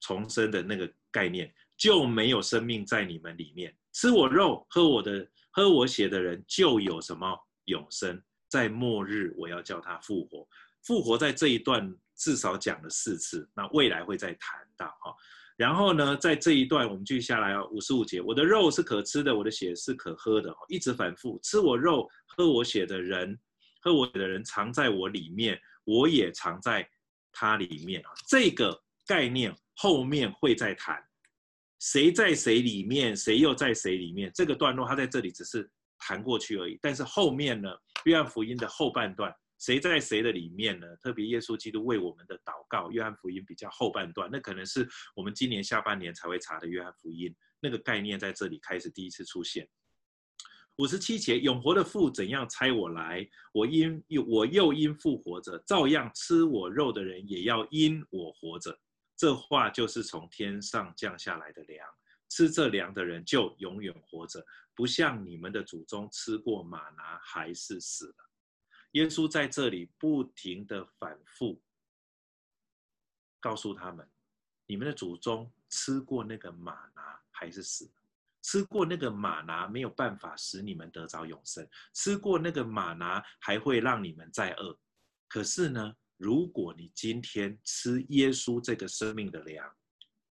[0.00, 1.54] 重生的那个概念？
[1.76, 3.72] 就没有生命在你们里面。
[3.92, 7.38] 吃我肉、喝我的、喝我血的人，就有什么？
[7.68, 10.48] 永生，在末日我要叫他复活。
[10.82, 15.14] 复活在这一段至少讲了四次，那未来会再谈到哈。
[15.56, 21.38] 然后呢，在这一段我们继续下来啊，五十五节，我的肉是可吃的，我的血是可喝的，一直反复。
[21.42, 23.38] 吃我肉、喝我血的人，
[23.82, 26.88] 喝我的人藏在我里面，我也藏在
[27.32, 28.10] 他里面啊。
[28.28, 31.02] 这个概念后面会再谈，
[31.80, 34.30] 谁在谁里面，谁又在谁里面。
[34.34, 35.70] 这个段落他在这里只是。
[35.98, 37.70] 谈过去而已，但是后面呢？
[38.04, 40.86] 约翰福音的后半段，谁在谁的里面呢？
[41.02, 49.68] 特别耶稣基督为我们的祷告，约翰福音比较后半段，那可能是我们今年下半年才会查的约翰福音，那个概念在这里开始第一次出现。
[50.76, 58.78] 五十七节，永活的父怎样差我来，我因又我又因父活着，照样吃我肉的人也要因我活着。
[59.16, 61.84] 这话就是从天上降下来的粮，
[62.28, 68.30] 吃这粮的人就永远活着，不像你们的祖宗吃过马拿还是死了。
[68.92, 71.62] 耶稣在这里不停地反复
[73.40, 74.08] 告诉他们：
[74.66, 77.90] 你们的祖宗吃过那个马拿还是死了。
[78.40, 84.78] 吃过那个马拿没有办法使你们得着永生，吃过那个马拿还会让你们再饿。
[85.28, 89.70] 可是呢，如果你今天吃耶稣这个生命的粮，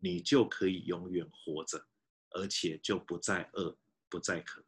[0.03, 1.81] 你就可以永远活着，
[2.31, 3.73] 而且就不再饿，
[4.09, 4.61] 不再渴。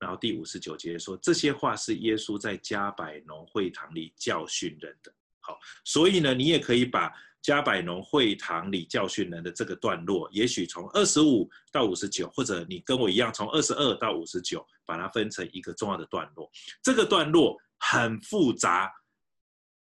[0.00, 5.14] 然后第五十九节说，这些话是耶稣在加百农会堂里教训人的。
[5.38, 16.50] 好，所以呢，你也可以把加百农会堂里教训人的这个段落，也许从二十五到五十九，或者你跟我一样，从二十二到五十九，把它分成一个重要的段落。
[16.82, 18.92] 这个段落很复杂，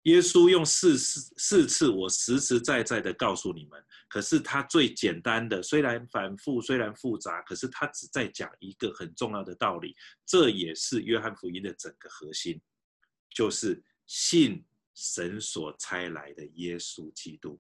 [0.04, 3.84] 耶稣用四四四次，我实实在在的告诉你们。
[4.08, 9.96] 可是他最简单的，虽然反复，虽然复杂，可是他只在讲一个很重要的道理。
[10.26, 12.62] 这也是约翰福音的整个核心，
[13.30, 14.64] 就是信。
[14.96, 17.60] 神所差来的耶稣基督，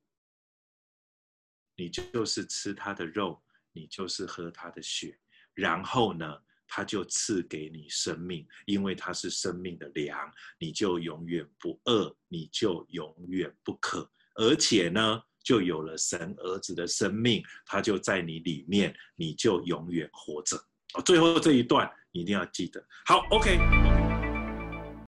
[1.75, 3.41] 你就是吃他的肉，
[3.71, 5.17] 你就是喝他的血，
[5.55, 10.17] 然后呢，他就赐给你生命，因为他是生命的粮，
[10.59, 20.57] 你就永远不饿，你就永远不渴，而且呢，就有了神儿子的生命，他就在你里面，你就永远活着。
[20.95, 22.85] 哦最后这一段你一定要记得。
[23.05, 24.02] 好，OK。